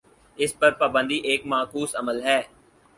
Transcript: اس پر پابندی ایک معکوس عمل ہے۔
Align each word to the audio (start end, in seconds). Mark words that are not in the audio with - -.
اس 0.41 0.51
پر 0.59 0.71
پابندی 0.79 1.17
ایک 1.29 1.41
معکوس 1.51 1.91
عمل 1.95 2.17
ہے۔ 2.27 2.39